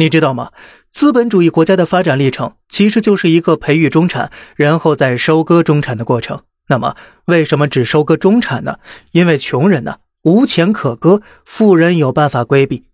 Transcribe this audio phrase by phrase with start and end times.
[0.00, 0.50] 你知道吗？
[0.90, 6.40] 资本主义国家的发展历程其实就是一个培育中产，然后再收割中产的过程。
[6.68, 8.78] 那么，为什么只收割中产呢？
[9.12, 12.84] 因为穷人呢无钱可割，富人有办法规避。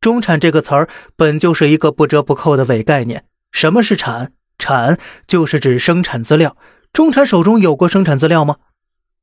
[0.00, 3.24] 中产这个词儿本就是一个不折不扣的伪概念。
[3.50, 4.30] 什么是产？
[4.56, 4.96] 产
[5.26, 6.56] 就是指生产资料。
[6.92, 8.58] 中产手中有过生产资料吗？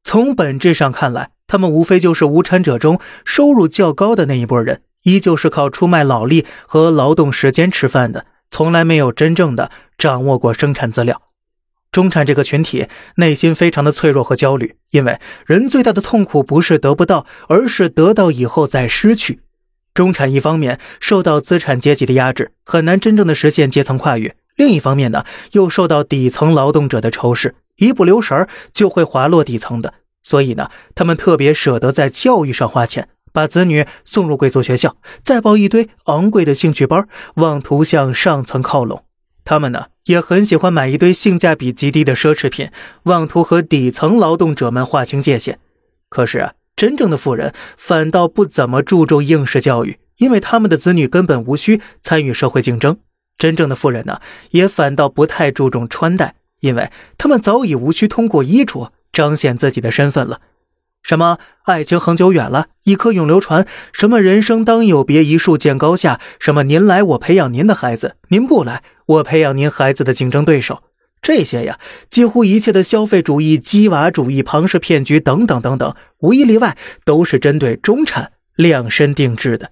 [0.03, 4.81] 从本质上看来，他们无非就是无产者中收入较高的那一波人。
[5.03, 11.21] 依旧是靠出卖劳力和劳动时间吃饭的，从来没有真正的掌握过生产资料。
[11.91, 19.41] 中产这个群体内心非常的脆弱和焦虑，因为人最大的痛苦不是得不到，而是得到以后再失去。
[19.93, 29.95] 中产一方面受到资产阶级的压制，很难真正的实现阶层跨越；另一方面呢，又受到底层劳动者的仇视，一不留神就会滑落底层的。
[30.23, 33.09] 所以呢，他们特别舍得在教育上花钱。
[33.31, 39.03] 把子女送入贵族学校，再报一堆昂贵的兴趣班，妄图向上层靠拢。
[39.43, 42.69] 他们呢，也很喜欢买一堆性价比极低的奢侈品，
[43.03, 45.59] 妄图和底层劳动者们划清界限。
[46.09, 52.97] 可是啊，真正的富人反倒不怎么注重应试教育，因为他们的子女根本无需参与社会竞争。
[53.37, 54.19] 真正的富人呢，
[54.51, 60.39] 也反倒不太注重穿戴，因为他们早已无需通过衣着彰显自己的身份了。
[61.01, 70.83] 什么爱情恒久远了，一颗永流传；什么人生当有别，一树见高下；什么您来我培养您的孩子，您不来我培养您孩子的竞争对手。
[71.21, 71.79] 这些呀，
[72.09, 79.71] 几乎一切的消费主义、鸡娃主义、庞氏骗局等等等等，无一例外都是针对中产量身定制的。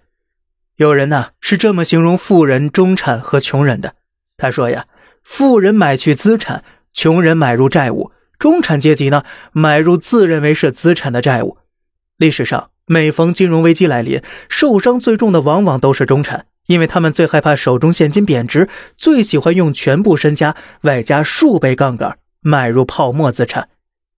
[0.76, 3.96] 有人呢是这么形容富人、中产和穷人的，
[4.38, 4.86] 他说呀：
[5.24, 6.64] 富人买去资产，
[6.94, 8.12] 穷人买入债务。
[8.40, 11.58] 中产阶级呢，买入自认为是资产的债务。
[12.18, 23.68] 历史上，每逢金融危机来临，受伤最重的往往都是中产，因为他们最害怕手中现金贬值，最喜欢用全部身家外加数倍杠杆买入泡沫资产。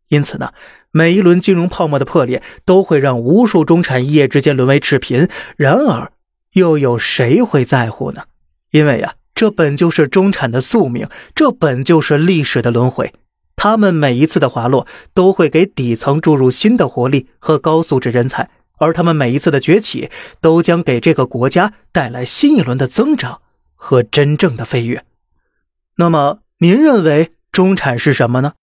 [0.09, 0.51] 因此呢，
[0.91, 5.28] 每一轮金融泡沫的破裂，都会让无数中产一夜之间沦为赤贫。
[5.57, 6.12] 然而，
[6.53, 8.25] 又有谁会在乎呢？
[8.69, 13.12] 因为呀，这本就是中产的宿命，这本就是历史的轮回。
[13.63, 18.49] 他们每一次的滑落，都会给底层注入新的活力和高素质人才，
[18.79, 20.09] 而他们每一次的崛起，
[20.41, 23.44] 都将给这个国家带来新一轮的增长
[23.75, 25.05] 和真正的飞跃。
[25.97, 28.53] 那么，您认为中产是什么呢？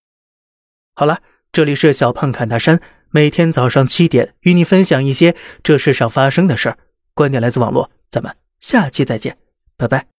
[0.96, 1.18] 好了，
[1.52, 2.80] 这里是小胖侃大山，
[3.12, 6.78] 每天早上七点与你分享一些这世上发生的事儿，
[7.14, 9.38] 观点来自网络，咱们下期再见，
[9.76, 10.17] 拜拜。